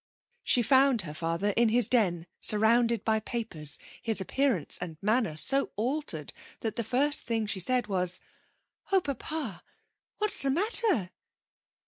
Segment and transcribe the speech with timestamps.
[0.43, 5.69] She found her father in his den surrounded by papers, his appearance and manner so
[5.75, 8.19] altered that the first thing she said was:
[8.91, 9.61] 'Oh, papa!
[10.17, 11.11] what's the matter?'